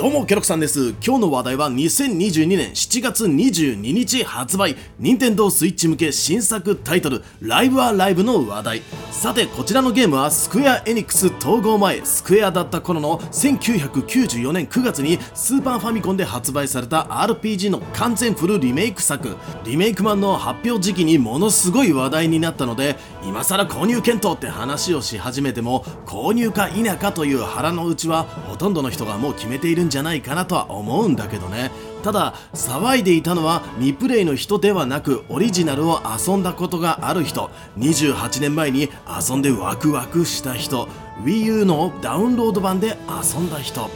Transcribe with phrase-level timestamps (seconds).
[0.00, 0.94] どうもケロクさんです。
[1.06, 4.74] 今日の話題は2022年7月22日発売。
[4.98, 8.82] 任天堂 switch 向け新作タイトルライブはライブの話題。
[9.10, 19.36] さてこちらのゲームはスクエアエニックス統合前スクエアだった頃の1994年9月にスーパーファミコンで発売された RPG の完全フルリメイク作。
[19.64, 31.70] リメイク版の発表時期にものすごい話題になったので今更購入検討って話をし始めても購入か否かという腹の内はほとんどの人がもう決めているんじゃないかなとは思うんだけどね。
[32.00, 37.50] ただ騒いでいたのは未プレイの人ではなくオリジナルを遊んだことがある人。
[37.78, 40.88] 28年前に遊んでワクワクした人。
[41.24, 43.90] WiiU のダウンロード版で遊んだ人。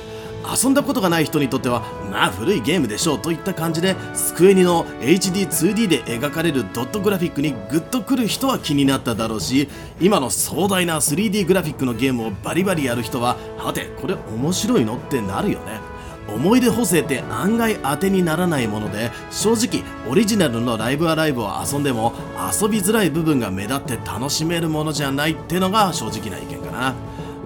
[0.47, 1.81] 遊んだことがない人にとっては
[2.13, 9.71] まあ古いゲームでしょうといった感じでスクエニの HD2D で描かれるドットグラフィックにグッとくる人は気になっただろうし
[10.03, 14.97] 今の壮大な 3D グラフィックのゲームをバリバリやる人ははてこれ面白いの？
[14.97, 15.94] ってなるよね。
[16.29, 22.13] 思い出補正って案外当てにならないもので正直オリジナルのライブアライブを遊んでも
[22.61, 26.95] 遊びづらい部分が目立って楽しめるものじゃないってのが正直な意見かな。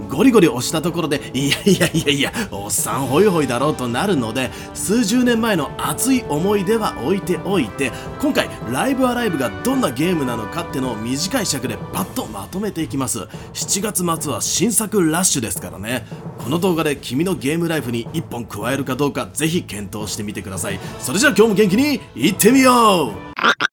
[0.08, 13.20] ゴリゴリ押したところでいやいやいやいやおっさんホイホイだろうとなるので数十年前の熱い思い出は置いておいて今回ライブアライブがどんなゲームなのかってのを短い尺でパッとまとめていきます。
[13.52, 16.06] 7月末は新作ラッシュですからね。
[16.38, 20.80] この動画で君のゲームライフに1本加えるかどうかぜひ検討してみてください。
[21.00, 23.67] それじゃあ今日も元気にいってみよう!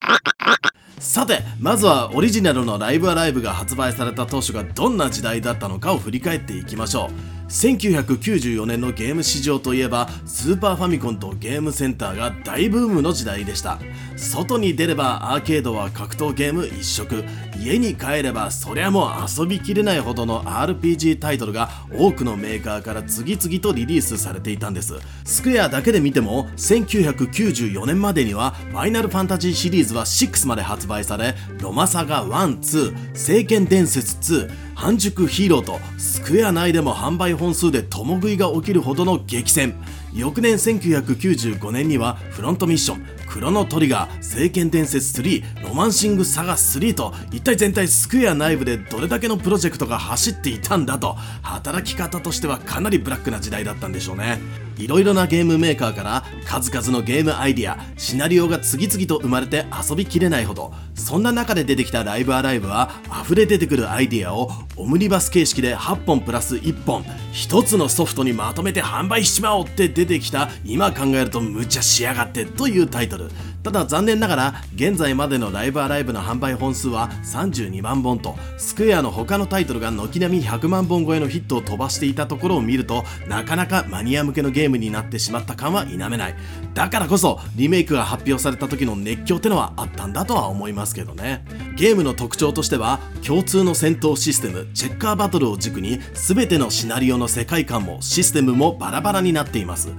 [1.15, 7.34] さてまずはオリジナルのライブアライブが発売された当初がどんな時代だったのかを振り返っていきましょう。
[7.49, 13.79] 1994年のゲーム市場といえばスーパーファミコンとゲームセンターが大ブームの時代でした。
[14.15, 17.23] 外に出ればアーケードは格闘ゲーム一色。
[17.57, 24.95] 家に帰ればそりゃもう遊びきれないほどの RPG タイトルが多くのメーカーから次々とリリースされていたんです。
[25.23, 39.73] スクエアだけで見ても1994年までにはファイナルファンタジーシリーズは6まで発売されロマサガ12聖剣伝説2半熟ヒーローとスクエア内でも販売本数で共食いが起きるほどの激戦。
[40.13, 54.64] 翌年1995年にはフロントミッションクロノトリガー聖剣伝説3ロマンシングサガ3と一体全体スクエア内部でどれだけのプロジェクトが走っていたんだと働き方としてはかなりブラックな時代だったんでしょうね。
[54.77, 62.89] いろいろなゲームメーカーから数々のゲームアイディアシナリオが次々と生まれて遊びきれないほどそんな中で出てきたライブアライブは
[63.23, 67.03] 溢れ出てくるアイディアをオムニバス形式で8本プラス1本
[67.33, 73.29] 1つのソフトにまとめて販売しちまおうって出てきた今考えると無茶しやがってというタイトル。
[73.65, 86.35] ただ残念ながら現在までのライブアライブの販売本数は32万本とスクエアの他のタイトルが軒並み100万本超えのヒットを飛ばしていたところを見るとなかなかマニア向けのゲームになってしまった感は否めない。
[86.75, 91.43] だからこそリメイクが発表された時の熱狂ってのはあったんだとは思いますけどね。
[91.75, 99.89] ゲームの特徴としては共通の戦闘システムチェッカーバトルを軸に全てのシナリオの世界観もシステムもバラバラになっています。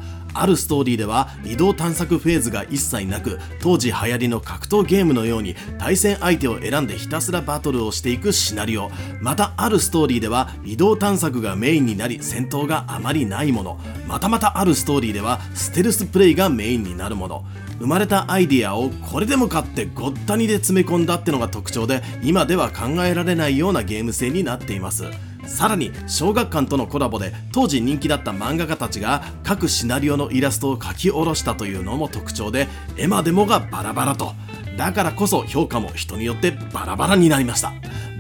[0.41, 8.91] あるストーリーでは移動探索フェーズが一切なく当時流行りの格闘ゲームのように対戦相手を選んでひたすらバトルをしていくシナリオ。
[9.21, 13.79] またあるストーリーでは移動探索がメインになり戦闘があまりないもの。
[14.07, 17.45] またまたあるストーリーではステルスプレイがメインになるもの。
[17.79, 25.05] 生まれたアイディアをこれでもかってごったにで詰め込んだってのが特徴で今では考えられないようなゲーム性になっています。
[25.47, 34.33] さらに小学館とのコラボで当時人気だった漫画家たちが各シナリオのイラストを描き下ろしたというのも特徴で絵までもがバラバラと。
[34.77, 37.73] だからこそ評価も人によってバラバラになりました。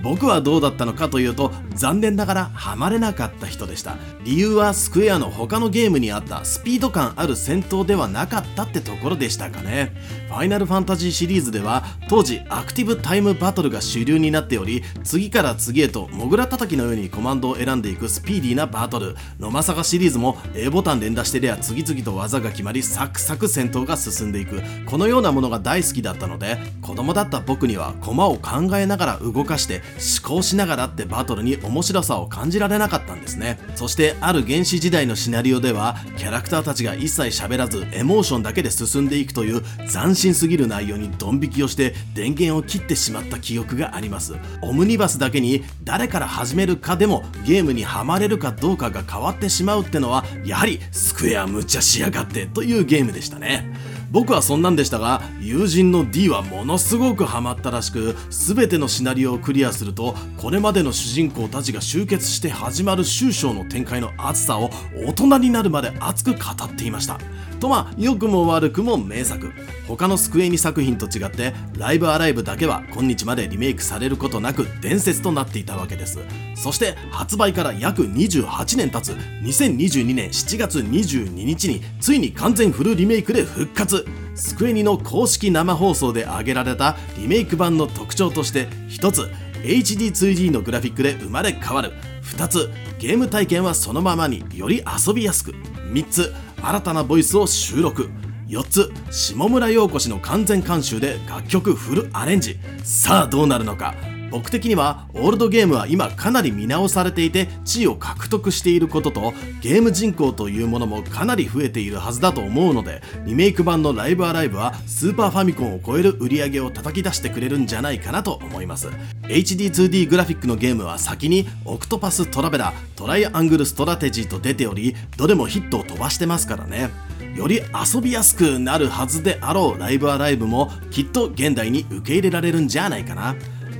[0.06, 3.96] 僕はどうだったのかというと残念ながらハマれなかった人でした。
[4.22, 9.92] 理由はスクエアの他のゲームにあったスピード感ある戦闘ではなかったってところでしたかね。
[10.28, 19.16] ファイナルファンタジーシリーズでは当時アクティブタイムバトルが主流になっており次から次へとモグラ叩きのようにコマンドを選んでいくスピーディーなバトル。
[19.40, 24.62] ノマサガシリーズも A ボタン連打してりゃ次々と技が決まりサクサク戦闘が進んでいく。
[24.86, 33.58] このようなものが大好きだったので子供だった僕には駒を考えながら動かして思考しながらってバトルに面白さを感じられなかったんですね。
[33.74, 44.34] そしてある原始時代のシナリオではキャラクターたちが一切喋らずエモーションだけで進んでいくという斬新すぎる内容にドン引きをして電源を切ってしまった記憶があります。
[44.62, 53.95] オムニバスだけに誰から始めるかでもゲームにはまれるかどうかが変わってしまうってのはやはりスクエア無茶しやがってというゲームでしたね。
[54.10, 64.70] 僕はそんなんでしたが友人の D はものすごくハマったらしく全てのシナリオをクリアするとこれまでの主人公たちが集結して始まる終章の展開の熱さを
[65.06, 67.18] 大人になるまで熱く語っていました。
[67.60, 69.52] とまあ良くも悪くも名作。
[69.88, 76.18] 他のスクエニ作品と違ってライブアライブだけは今日までリメイクされることなく伝説となっていたわけです。
[76.54, 79.12] そして発売から約28年経つ。
[79.42, 84.05] 2022年7月22日についに完全フルリメイクで復活。
[84.36, 89.30] スクエニの公式生放送で挙げられたリメイク版の特徴として1つ
[89.62, 91.92] HD2D のグラフィックで生まれ変わる。
[92.22, 95.52] 2つゲーム体験はそのままにより遊びやすく。
[95.52, 98.10] 3つ新たなボイスを収録。
[98.48, 102.58] 4つ下村陽子氏の完全監修で楽曲フルアレンジ。
[102.84, 103.94] さあどうなるのか。
[104.36, 118.88] 僕的にはオールドゲームは今かなり見直されていて地位を獲得していることとゲーム人口というものもかなり増えているはずだと思うのでリメイク版のライブアライブはスーパーファミコンを超える売り上げを叩き出してくれるんじゃないかなと思います。
[119.22, 126.90] HD2D グラフィックのゲームは先にオクトパストラベラートライアングルストラテジーと出ておりどれもヒットを飛ばしてますからね。
[127.34, 127.62] より
[127.94, 133.34] 遊びやすくなるはずであろうライブアライブもきっと現代に受け入れられるんじゃないかな。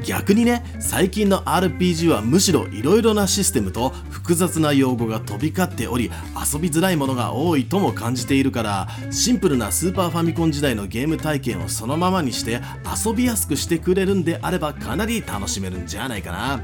[0.07, 6.05] 逆にね最近の RPG はむしろ色々なシステムと複雑な用語が飛び交っており
[6.35, 12.61] 遊びづらいものが多いとも感じているからシンプルなスーパーファミコン時代のゲーム体験をそのままにして
[13.05, 16.61] 遊びやすくしてくれるんであればかなり楽しめるんじゃないかな。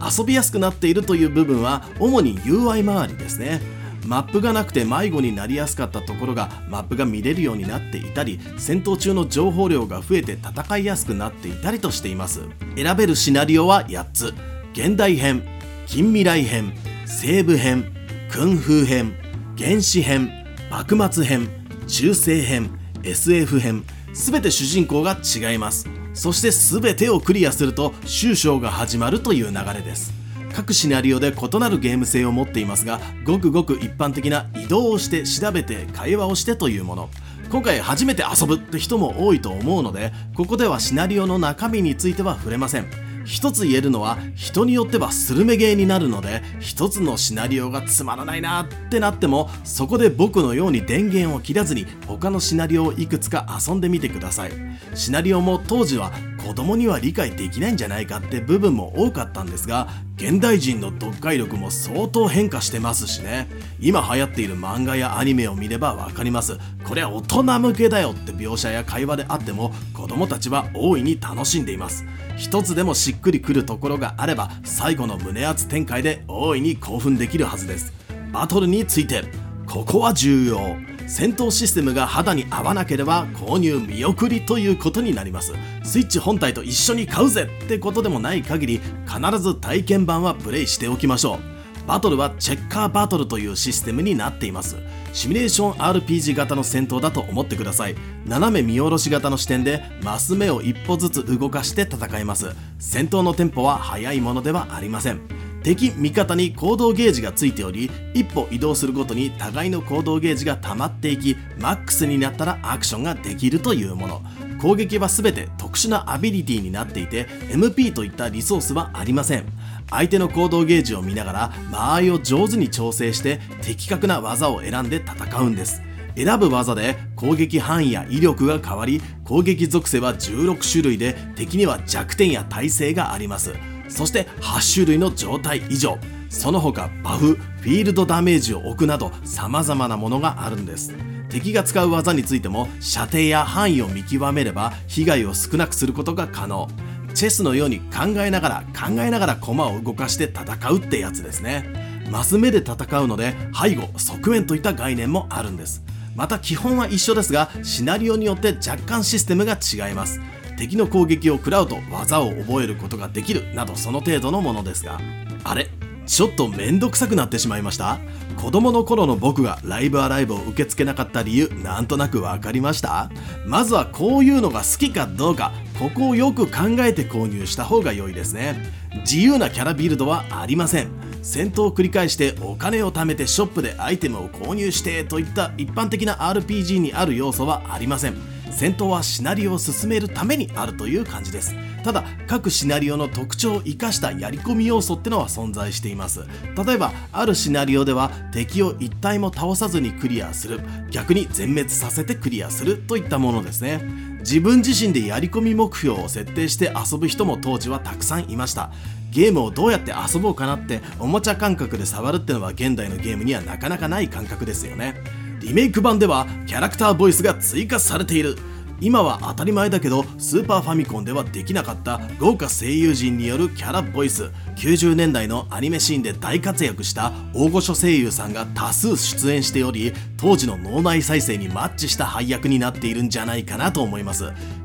[0.00, 3.60] 遊びやすくなっているという部分は主に UI 周りですね。
[4.04, 12.42] マップがなくて迷子になりやすかったところがマップが見れるようになっていたり戦闘中の情報量が増えて戦いやすくなっていたりとしています。
[12.76, 14.34] 選べるシナリオは8つ。
[14.72, 15.42] 現代編
[15.86, 16.72] 近未来編
[17.06, 17.92] 西部編
[18.30, 19.14] 訓風編
[19.56, 20.30] 原始編
[20.70, 21.48] 幕末編
[21.86, 22.70] 中世編
[23.02, 25.88] SF 編全て主人公が違います。
[26.12, 30.12] そして全てをクリアすると終章が始まるという流れです。
[30.56, 37.10] 各シナリオで異なるゲーム性を持っていますがごくごく一般的な移動をして調べて会話をしてというもの。
[37.50, 42.86] 今回初めて遊ぶって人も多いと思うのでここではシナリオの中身については触れません。
[43.26, 54.52] 一つ言えるのは人によってはスルメゲーになるので一つのシナリオがつまらないなってなってもそこで僕のように電源を切らずに他のシナリオをいくつか遊んでみてください。
[54.94, 56.12] シナリオも当時は
[56.46, 63.48] 子供には理解できないんじゃないかって部分も多かったんですが現代人の読解力も相当変化してますしね。
[63.80, 66.56] 今流行っている漫画やアニメを見ればわかります。
[66.84, 72.06] これは大人向けだよって描写や会話であっても子供たちは大いに楽しんでいます。
[72.36, 77.92] 一つでもしっくりくるところがあれば最後の胸熱展開で大いに興奮できるはずです。
[78.32, 79.24] バトルについて
[79.66, 80.95] ここは重要。
[81.06, 85.52] 戦闘システムが肌に合わなければ購入見送りということになります。
[85.84, 91.56] スイッチ本体と一緒に買うぜってことでもない限り必ず体験版はプレイしておきましょう。
[91.86, 94.76] バトルはチェッカーバトルというシステムになっています。
[95.12, 97.94] シミュレーション RPG 型の戦闘だと思ってください。
[98.24, 102.50] 斜め見下ろし型の視点でマス目を一歩ずつ動かして戦います。
[102.80, 105.45] 戦闘のテンポは速いものではありません。
[105.66, 114.22] 敵味方に行動ゲージがついており一歩移動するごとに互いの行動ゲージが溜まっていきマックスになったらアクションができるというもの。
[114.62, 119.44] 攻撃は全て特殊なアビリティになっていて MP といったリソースはありません。
[119.90, 125.82] 相手の行動ゲージを見ながら間合いを上手に調整して的確な技を選んで戦うんです。
[126.14, 133.52] 選ぶ技で攻撃範囲や威力が変わり攻撃属性は16種類で敵には弱点や耐性があります。
[133.88, 135.98] そして8種類の状態以上。
[136.28, 140.94] その他バフフィールドダメージを置くなど様々なものがあるんです。
[141.28, 146.68] 敵が使う技についても射程や範囲を見極めれば被害を少なくすることが可能。
[147.14, 152.04] チェスのように考えながら考えながら駒を動かして戦うってやつですね。
[152.10, 155.82] マス目で戦うので背後側面といった概念もあるんです。
[156.14, 160.20] また基本は一緒ですがシナリオによって若干システムが違います。
[160.56, 165.00] 敵の攻撃を食らうと技を覚えることができるなどその程度のものですが
[165.44, 165.68] あれ
[166.06, 167.98] ちょっとめんどくさくなってしまいました？
[168.36, 173.10] 子供の頃の僕がライブアライブを受け付けなかった理由なんとなく分かりました？
[173.44, 178.72] まずはこういうのが好きかどうかここをよく考えて購入した方が良いですね。
[178.98, 180.90] 自由なキャラビルドはありません。
[181.22, 188.35] 戦闘を繰り返してお金を貯めてショップでアイテムを購入してといった一般的な RPG にある要素はありません。
[188.56, 191.54] 戦闘はシナリオを進めるためにあるという感じです。
[191.84, 196.20] ただ各シナリオの特徴を生かしたやり込み要素ってのは存在しています。
[196.66, 200.60] 例えばあるシナリオでは敵を一体も倒さずにクリアする。
[200.90, 202.78] 逆に全滅させてクリアする。
[202.78, 203.82] といったものですね。
[204.20, 208.72] 自分自身でやり込み目標を設定して遊ぶ人も当時はたくさんいました。
[209.10, 215.25] ゲームをどうやって遊ぼうかなっておもちゃ感覚で触るってのは現代のゲームにはなかなかない感覚ですよね。
[215.46, 218.36] リメイク版ではキャラクターボイスが追加されている。
[218.80, 224.32] 今は当たり前だけどスーパーファミコンではできなかった豪華声優陣によるキャラボイス。
[224.56, 234.24] 90年代のアニメシーンで大活躍した大御所声優さんが多数出演しており当時の脳内再生にマッチした配役になっているんじゃないかなと思います。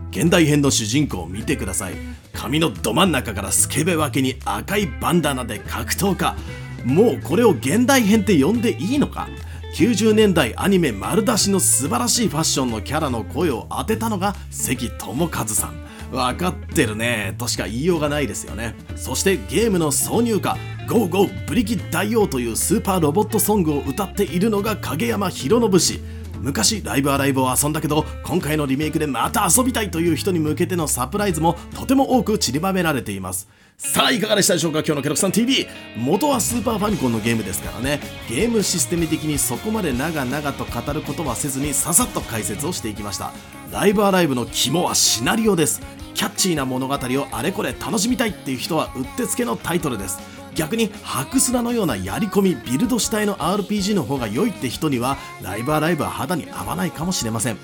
[0.10, 1.94] 現代編の主人公を見てください。
[2.34, 6.36] 髪のど真ん中からスケベ分けに赤いバンダナで格闘家。
[6.84, 9.30] もうこれを現代編って呼んでいいのか？
[9.74, 20.58] 90年代アニメ丸出しの素晴らしいファッションのキャラの声を当てたのが関智和さん分かってるねとしか言いようがないですよねそしてゲームの挿入歌
[20.90, 21.30] 「GO!GO!
[21.48, 26.02] ブリキ大王」というスーパーロボットソングを歌っているのが影山博信氏
[26.42, 33.48] 昔ライブアライブを遊んだけど今回のリメイクでまた遊びたいという人に向けてのサプライズもとても多く散りばめられています
[33.84, 34.84] さあいかがでしたでしょうか？
[34.86, 35.66] 今日のケロクさん TV
[35.98, 38.00] 元はスーパーファミコンのゲームですからね。
[38.30, 43.34] ゲームシステム的にそこまで長々と語ることはせずにささっと解説をしていきました。
[43.72, 45.82] ライブアライブの肝はシナリオです。
[46.14, 50.20] キャッチーな物語をあれこれ楽しみたいっていう人はうってつけのタイトルです。
[50.54, 57.58] 逆に白砂のようなやり込みビルド主体の RPG の方が良いって人にはライブアライブは肌に合わないかもしれません。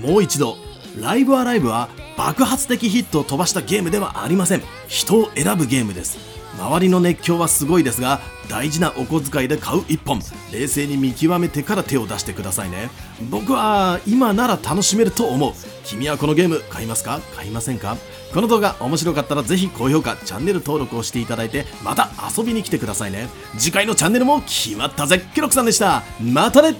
[0.00, 0.56] もう一度
[1.00, 4.62] ライブアライブは爆発的ヒットを飛ばしたゲームではありません。
[4.86, 6.18] 人を選ぶゲームです。
[6.56, 10.20] 周りの熱狂はすごいですが大事なお小遣いで買う一本。
[10.52, 12.90] 冷静に見極めてから手を出してくださいね。
[13.28, 15.52] 僕は今なら楽しめると思う。
[15.84, 17.20] 君はこのゲーム買いますか？
[17.34, 17.96] 買いませんか？
[18.32, 23.28] この動画面白かったらぜひ高評価チャンネル登録をしていただいてまた遊びに来てくださいね。
[23.58, 25.24] 次回のチャンネルも決まったぜ。
[25.34, 26.04] ケロクさんでした。
[26.20, 26.76] またね。